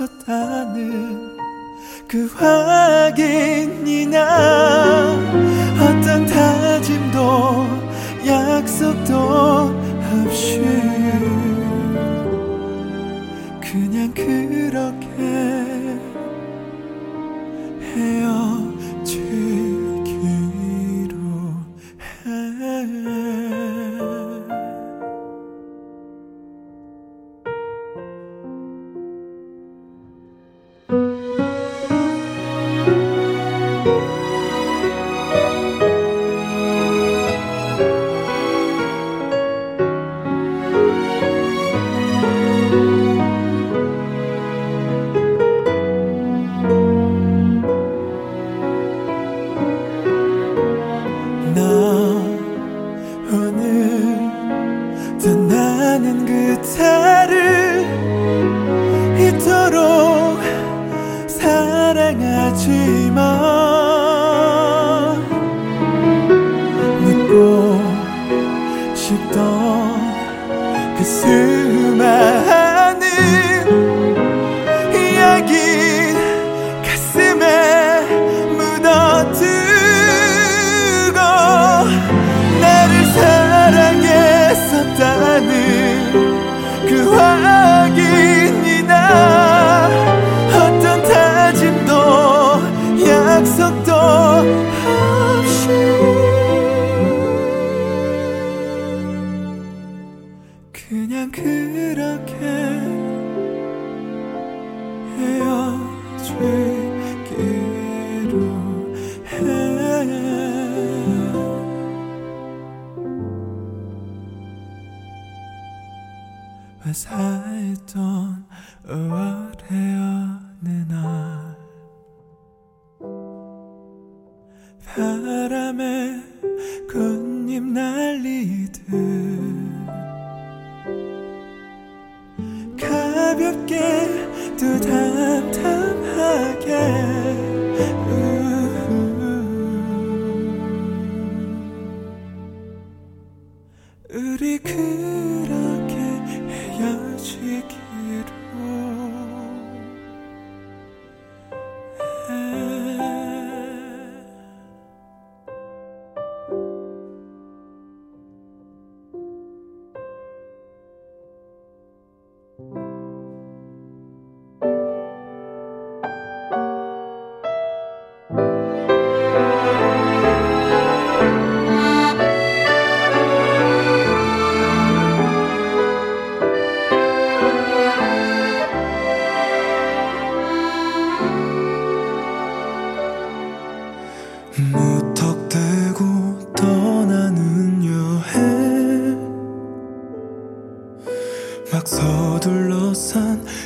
[0.00, 1.36] 있었다는
[2.08, 4.16] 그 확인이나
[5.76, 7.66] 어떤 다짐도
[8.26, 9.14] 약속도
[10.24, 10.60] 없이
[13.60, 15.06] 그냥 그렇게
[17.94, 18.59] 헤어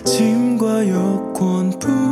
[0.05, 2.05] 짐과 여권뿐.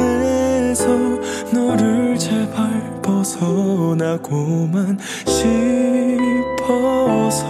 [1.52, 4.98] 너를 제발 벗어나고만
[6.56, 7.46] 싶어서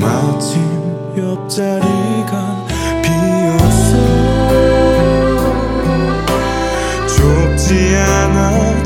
[0.00, 0.60] 마침
[1.16, 2.66] 옆자리가
[3.02, 3.96] 비었어.
[7.06, 8.82] 좁지 않아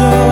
[0.00, 0.29] so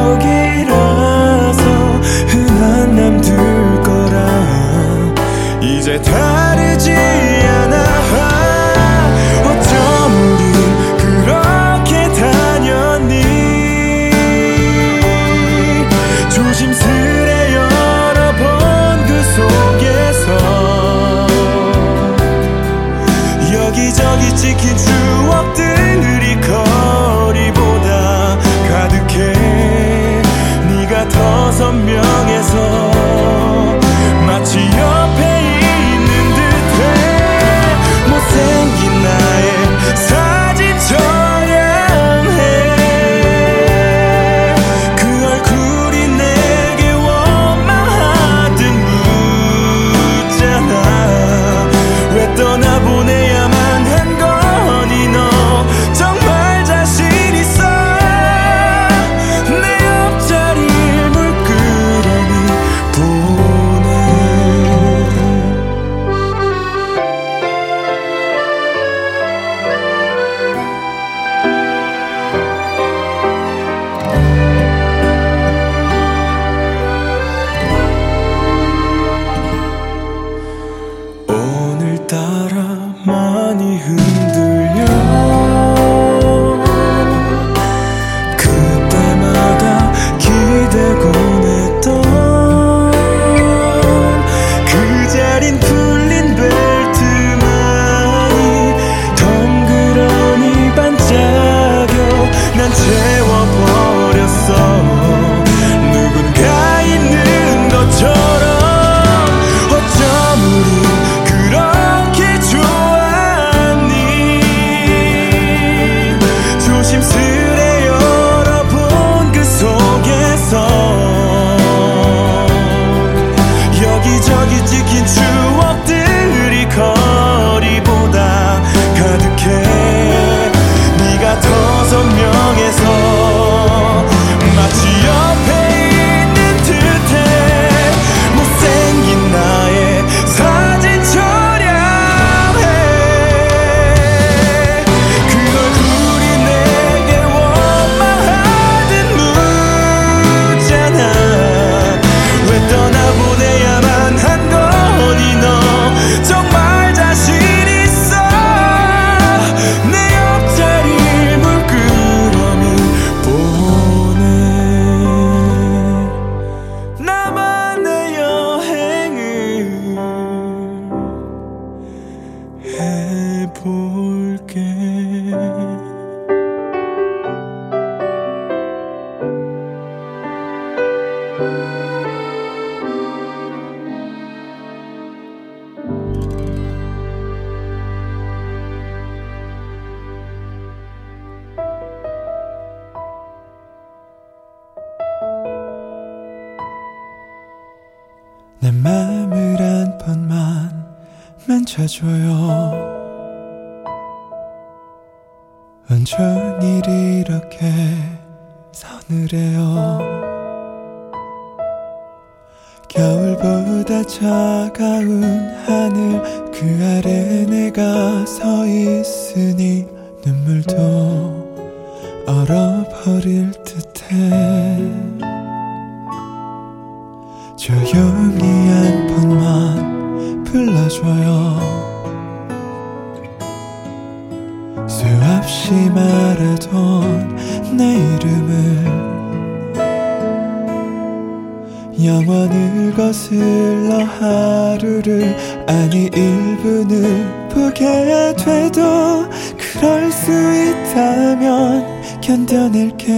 [252.47, 253.14] 견뎌낼게.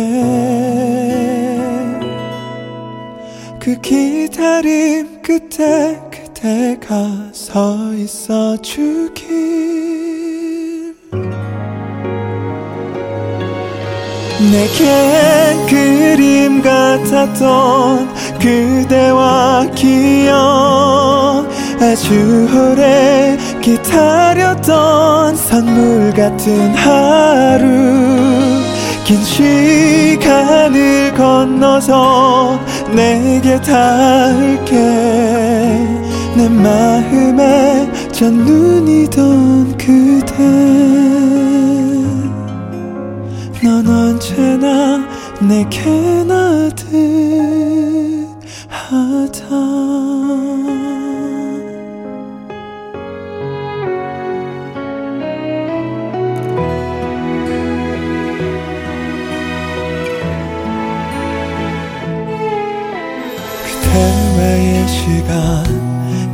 [3.58, 6.94] 그 기다림 끝에 그대가
[7.32, 9.28] 서 있어 주길.
[14.40, 18.08] 내겐 그림 같았던
[18.38, 21.46] 그대와 기억
[21.78, 28.59] 아주 오래 기다렸던 선물 같은 하루.
[29.10, 32.60] 긴 시간을 건너서
[32.94, 34.72] 내게 닿을게.
[36.36, 40.36] 내 마음에 첫눈이던 그대.
[43.64, 45.04] 넌 언제나
[45.40, 45.90] 내게
[46.22, 47.49] 나듯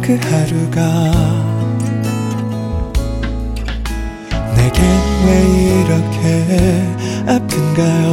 [0.06, 0.86] 그 하루가
[4.54, 4.80] 내겐
[5.26, 5.28] 왜
[5.80, 6.25] 이렇게
[7.26, 8.06] 아픈가요?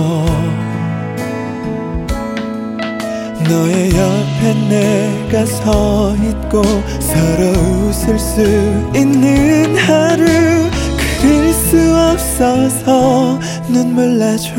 [3.48, 6.64] 너의 옆에 내가 서 있고
[7.00, 7.52] 서로
[7.88, 8.42] 웃을 수
[8.96, 10.26] 있는 하루
[11.22, 14.56] 그릴 수 없어서 눈물 나죠.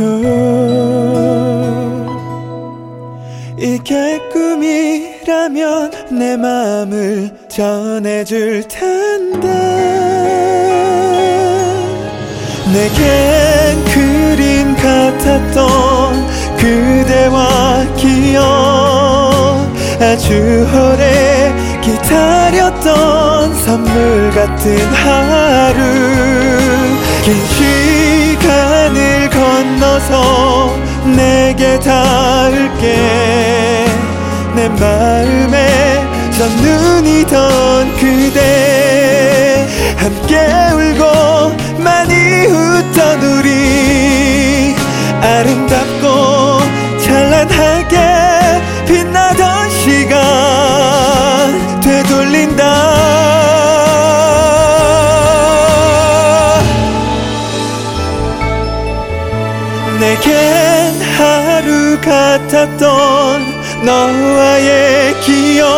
[3.59, 9.49] 이게 꿈이 라면 내 마음을 전해줄 텐데.
[12.73, 16.27] 내겐 그림 같았던
[16.59, 18.43] 그대와 기억
[20.01, 25.81] 아주 오래 기다렸던 선물 같은 하루.
[27.23, 27.35] 긴
[28.37, 30.77] 시간을 건너서
[31.17, 33.45] 내게 닿을게
[34.65, 40.39] 내 마음에 첫눈이던 그대 함께
[40.73, 44.75] 울고 많이 웃던 우리
[45.21, 46.61] 아름답고
[46.99, 50.21] 찬란하게 빛나던 시간
[51.83, 52.63] 되돌린다.
[60.01, 63.54] 내겐 하루 같았던
[63.85, 65.69] 너와의 기억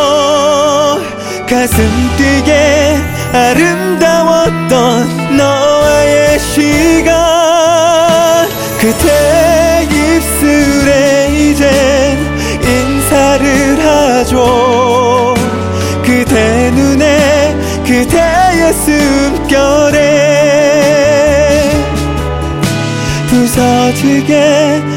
[1.49, 1.77] 가슴
[2.17, 2.97] 뛰게
[3.33, 7.17] 아름다웠던 너와의 시간.
[8.79, 11.67] 그대 입술에 이젠
[12.63, 15.35] 인사를 하죠.
[16.05, 19.97] 그대 눈에 그대의 숨결에
[23.29, 24.96] 부서지게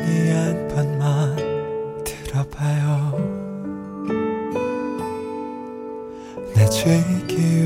[0.00, 1.36] 조용히 한 번만
[2.04, 3.18] 들어봐요.
[6.54, 7.59] 내 죄기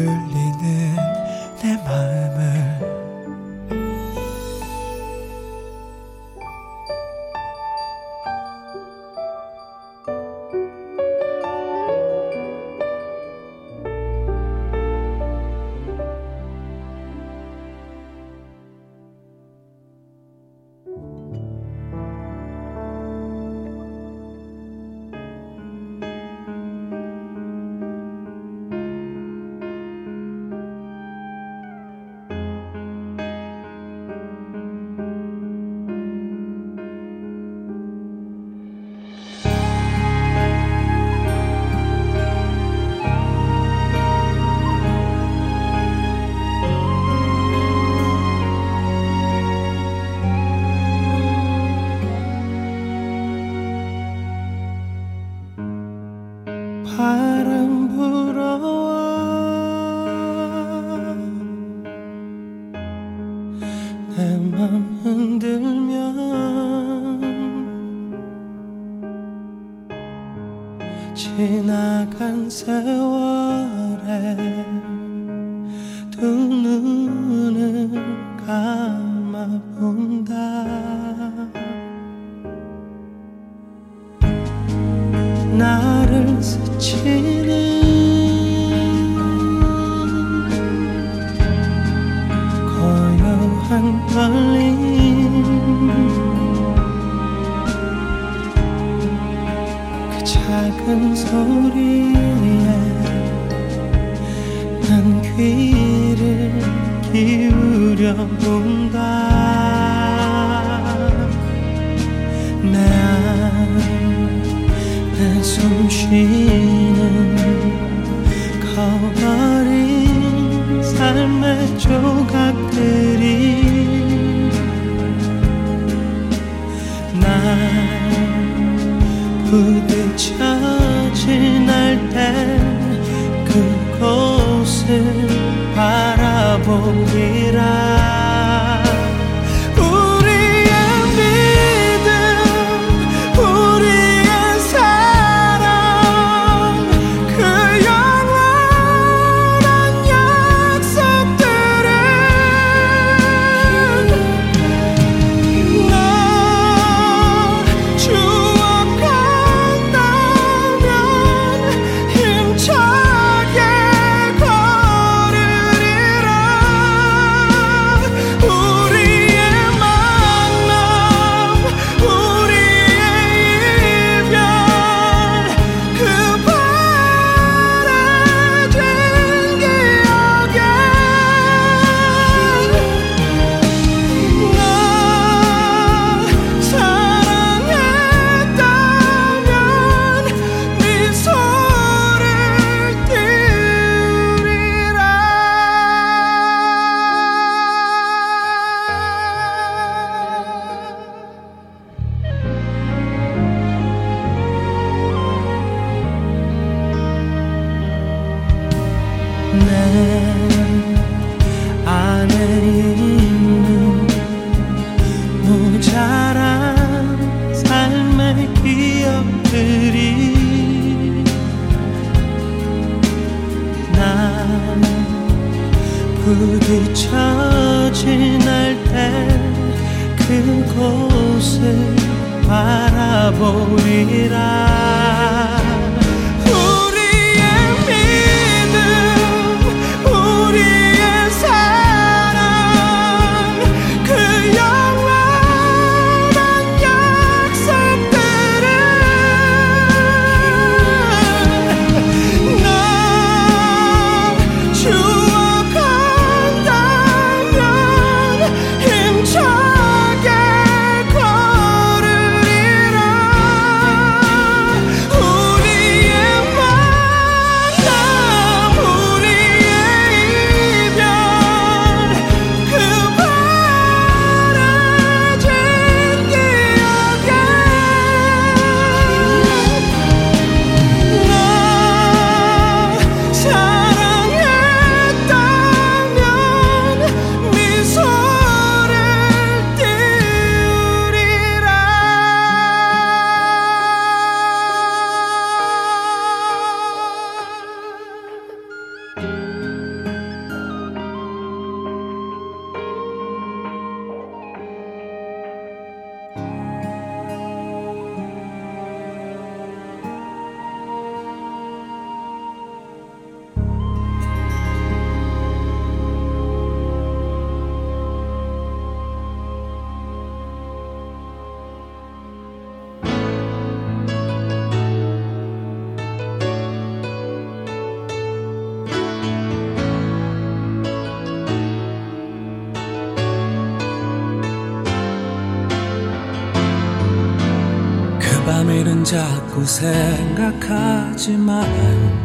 [339.67, 342.25] 생각하지 말아요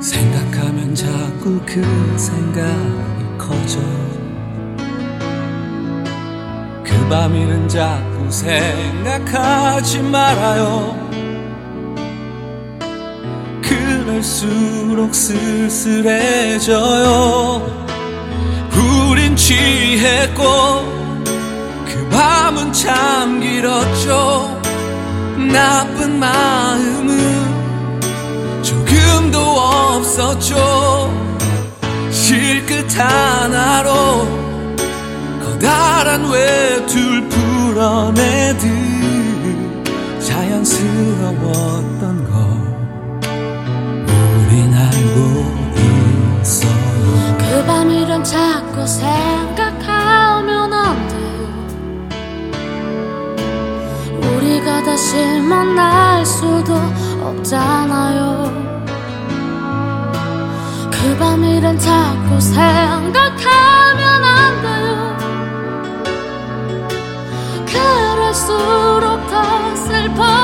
[0.00, 1.82] 생각하면 자꾸 그
[2.16, 3.80] 생각이 커져.
[6.84, 10.96] 그 밤일은 자꾸 생각하지 말아요.
[13.62, 16.58] 그럴수록 쓸쓸해져요.
[19.10, 20.98] 우린 취했고
[22.10, 24.57] 밤은 참 길었죠
[25.52, 27.48] 나쁜 마음은
[28.62, 30.56] 조금도 없었죠
[32.10, 34.26] 실끝 하나로
[35.42, 38.62] 커다란 외툴 풀어내듯
[40.20, 42.38] 자연스러웠던 걸
[44.36, 45.18] 우린 알고
[46.42, 50.37] 있어요 그 밤이란 자꾸 생각하면
[54.98, 56.74] 다시 만날 수도
[57.22, 58.52] 없잖아요.
[60.90, 65.16] 그 밤이란 자꾸 생각하면 안 돼요.
[67.64, 70.37] 그럴수록 더 슬퍼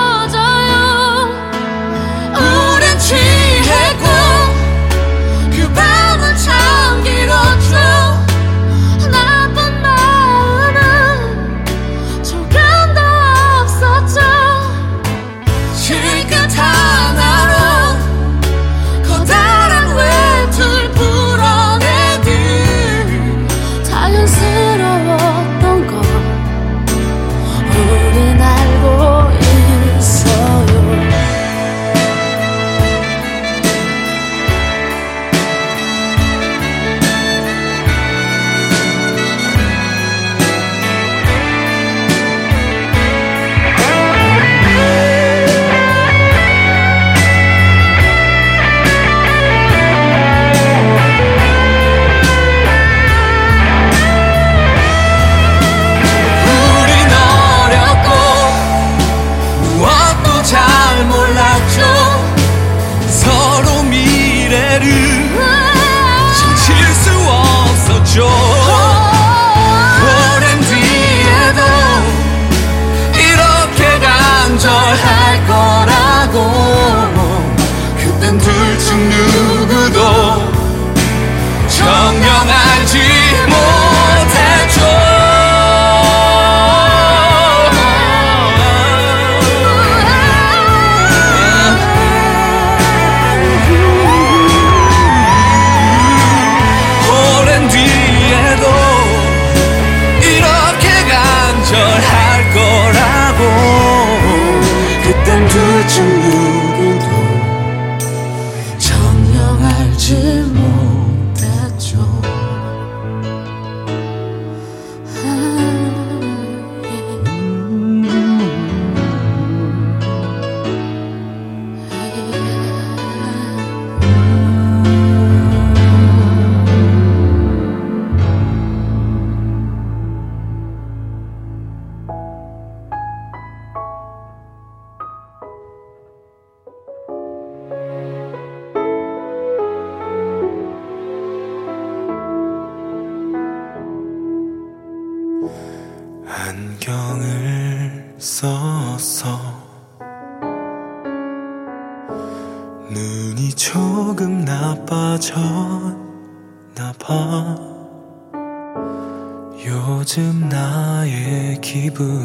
[159.67, 162.21] 요즘 나의 기분처럼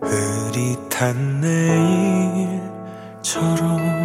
[0.00, 1.40] 흐릿한
[3.22, 4.03] 내일처럼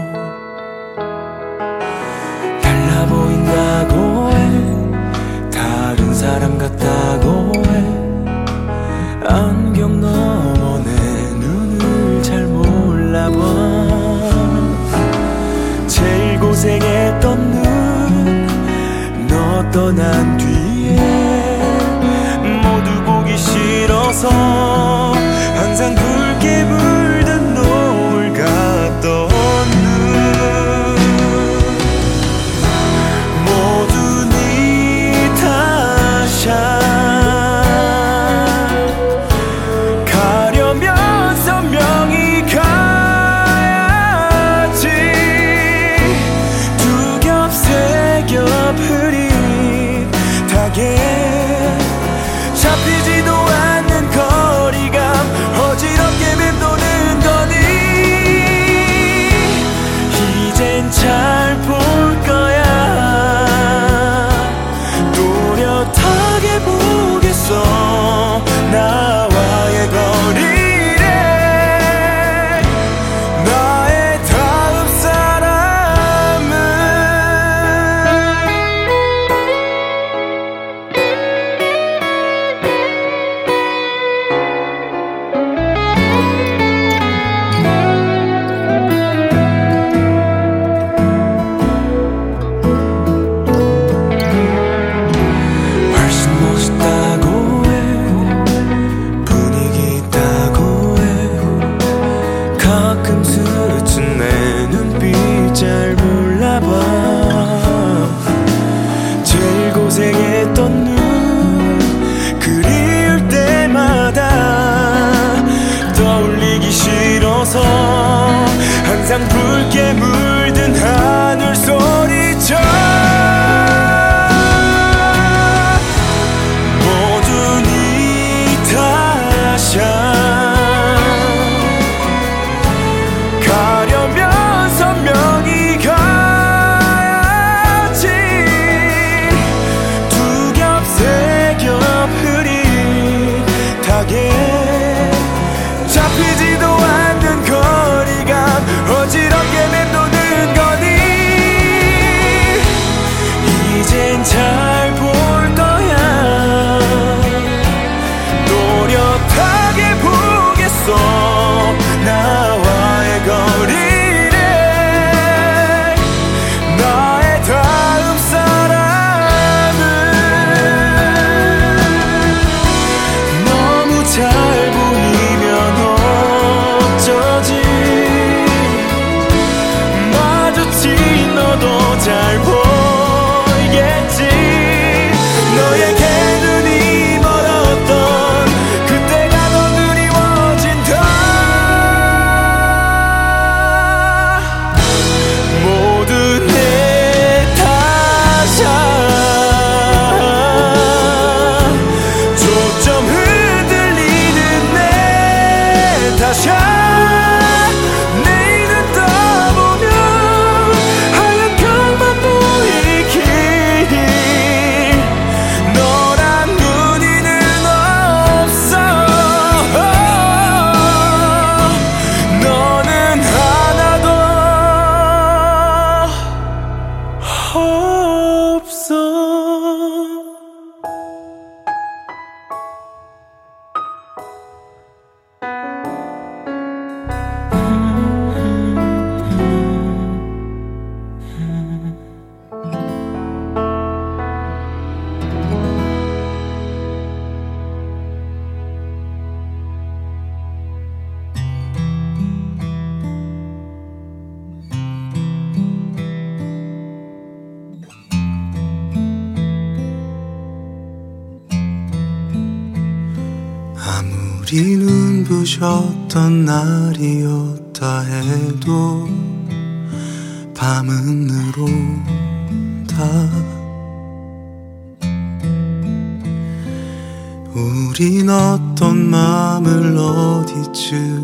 [19.91, 20.48] 难题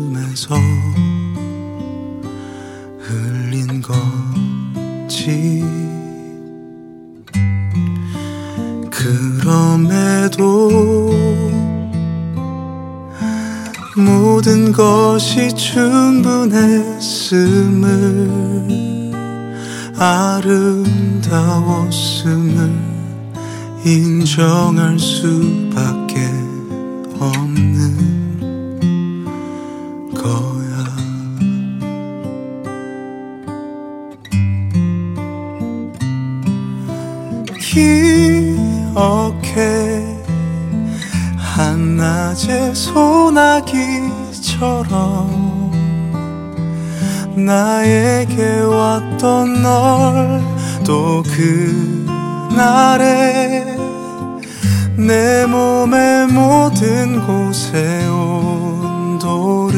[0.06, 0.54] 어디쯤에서
[3.00, 5.64] 흘린 건지
[8.90, 10.70] 그럼에도
[13.96, 16.30] 모든 것이 충분했음을
[19.98, 21.16] 아름다웠음을
[23.84, 25.65] 인정할 수
[47.46, 50.42] 나에게 왔던 널
[50.84, 51.22] 또
[52.48, 53.64] 그날에
[54.96, 59.76] 내 몸의 모든 곳에 온도를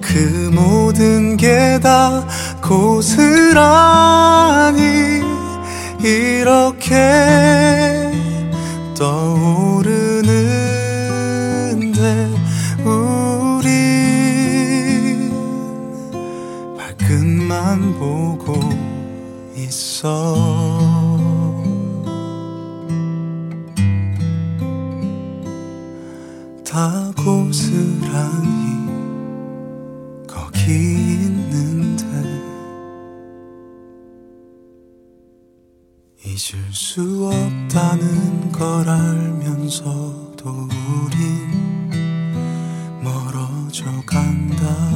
[0.00, 2.24] 그 모든 게 다
[2.62, 3.60] 고스란히
[6.02, 6.94] 이렇게
[8.96, 10.09] 떠오르
[20.00, 21.18] 있어.
[26.64, 28.86] 다 고스란히
[30.26, 32.04] 거기 있는데
[36.24, 40.68] 잊을 수 없다는 걸 알면서도
[41.04, 41.90] 우린
[43.02, 44.89] 멀어져 간다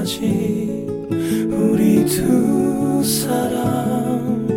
[0.00, 0.86] 때까지
[1.50, 4.48] 우리 두 사람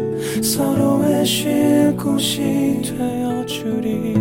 [0.42, 4.13] 서로의 쉴 곳이 되어주리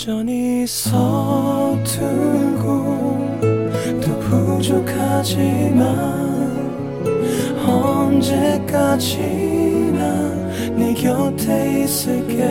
[0.00, 0.96] 여전히 서툴고
[4.00, 5.44] 또 부족하지만
[7.68, 9.20] 언제까지나
[10.74, 12.48] 네 곁에 있을게.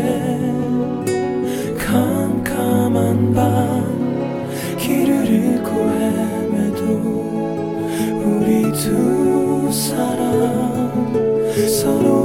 [1.79, 6.85] 캄캄한 밤 길을 잃고 헤매도
[8.25, 11.33] 우리 두 사람
[11.67, 12.18] 서로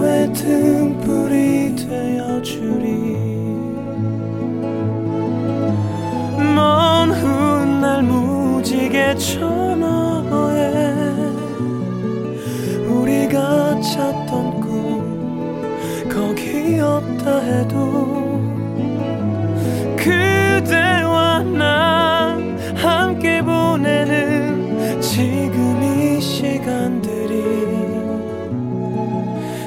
[23.85, 27.45] 내는 지금 이 시간들이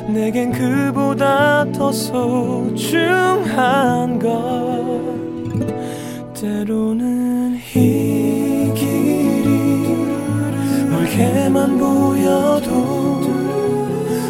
[0.07, 3.39] 내겐 그보다 더 소중한
[4.19, 4.27] 것.
[6.33, 8.06] 때로는 이
[11.17, 13.21] 멀게만 보여도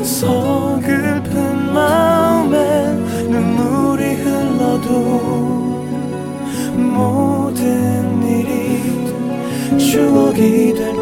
[0.04, 2.94] 서글픈 마음에
[3.30, 4.90] 눈물이 흘러도
[6.78, 10.96] 모든 일이 추억이 될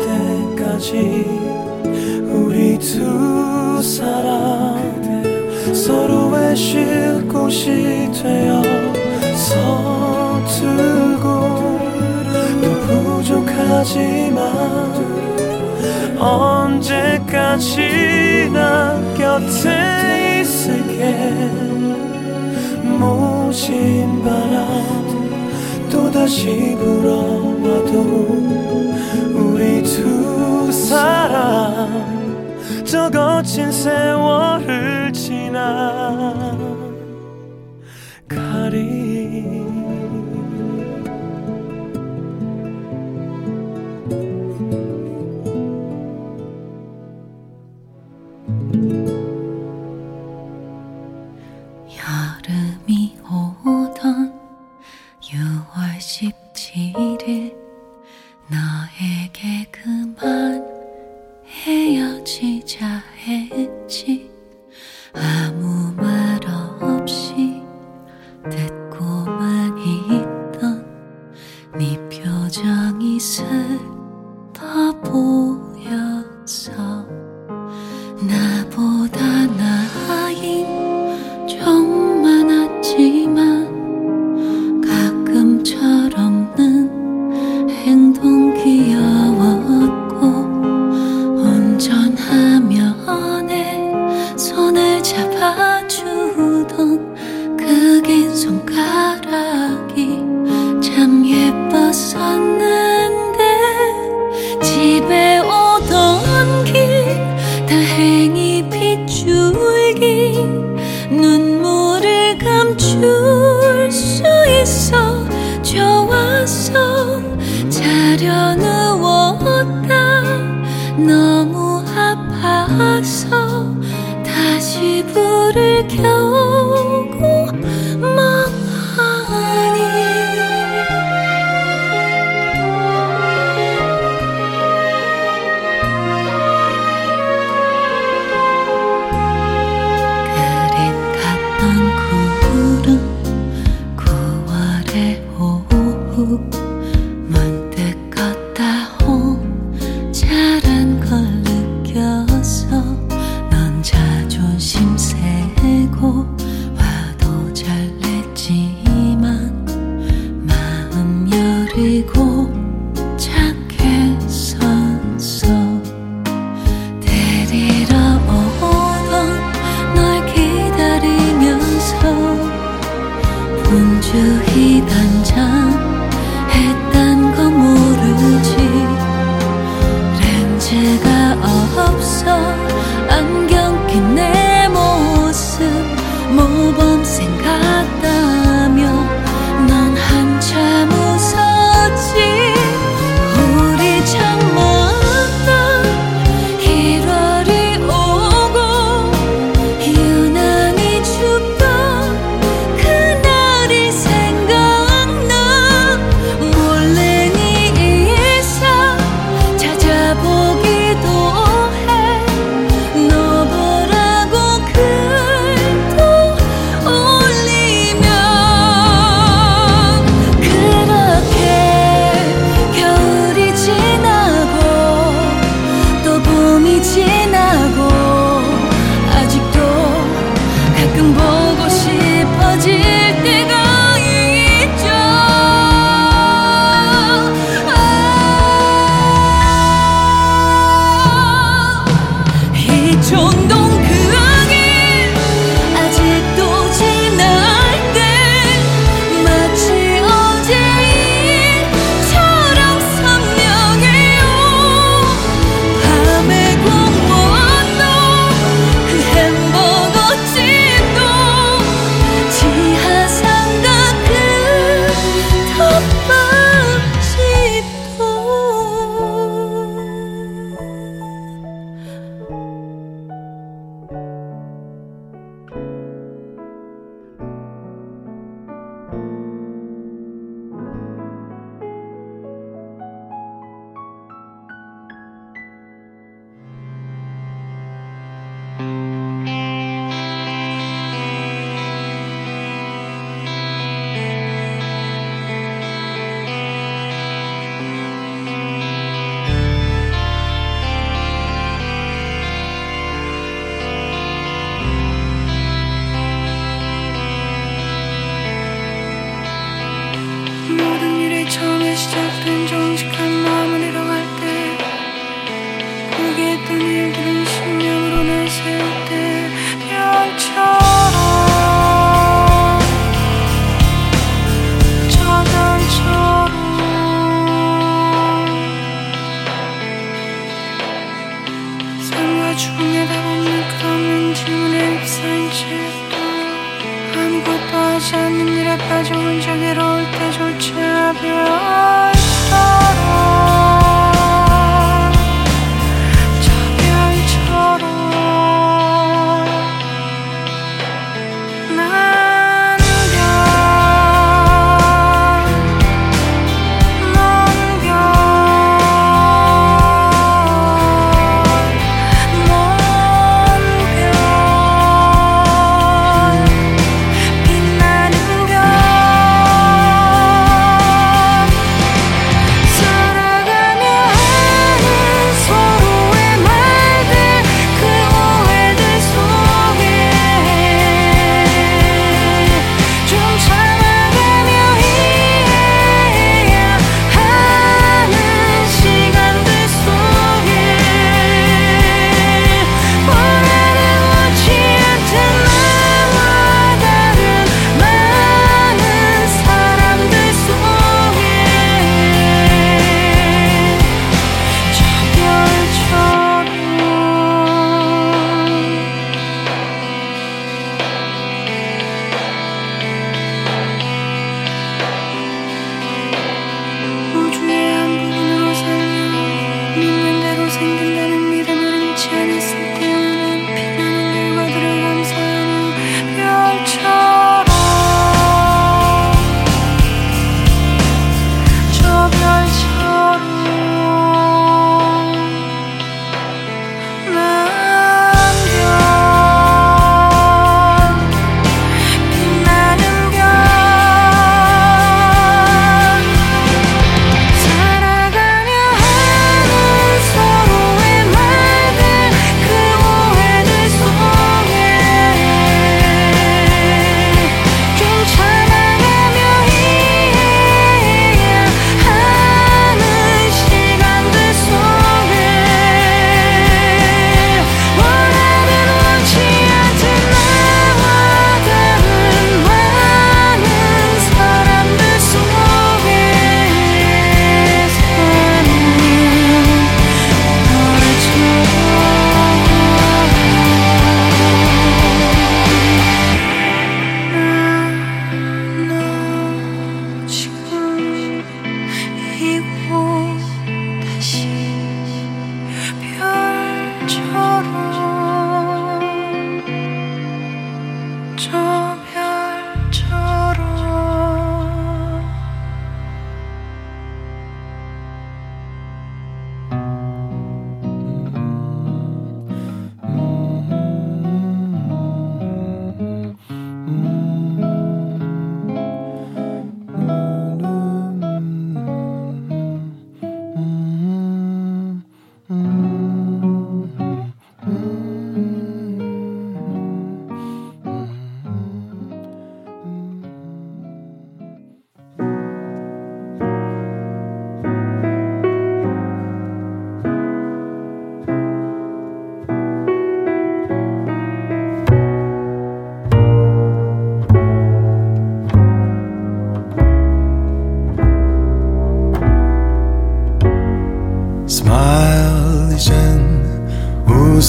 [0.56, 1.24] 때까지
[2.32, 4.82] 우리 두 사람
[5.72, 8.64] 서로의 쉴 곳이 되어
[9.36, 11.26] 서툴고
[12.64, 12.72] 또
[13.22, 14.46] 부족하지만
[16.18, 17.76] 언제까지나
[19.18, 21.16] 곁에 있을게?
[23.00, 25.06] 모진 바람
[25.90, 27.94] 또다시 불어와도
[29.34, 32.16] 우리 두 사람
[32.86, 36.65] 저 거친 세월을 지나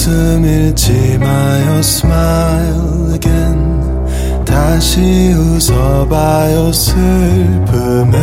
[0.07, 4.45] 웃음 잃지 마요 smile again.
[4.45, 5.01] 다시
[5.33, 8.17] 웃어봐요 슬픔에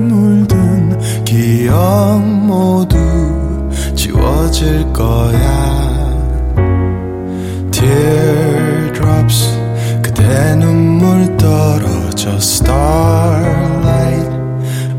[0.00, 2.98] 물든 기억 모두
[3.94, 6.04] 지워질 거야.
[7.72, 9.58] Teardrops
[10.02, 14.30] 그대 눈물 떨어져 starlight.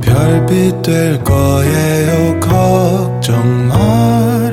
[0.02, 4.45] 별빛 될 거예요 걱정 마.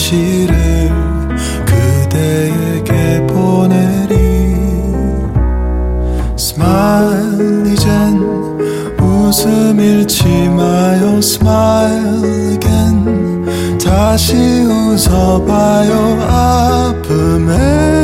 [0.00, 0.90] 현실을
[1.66, 4.14] 그대에게 보내리.
[6.38, 8.18] Smile 이젠
[8.98, 11.18] 웃음 잃지 마요.
[11.18, 13.78] Smile again.
[13.78, 15.92] 다시 웃어봐요.
[16.22, 17.99] 아픔에.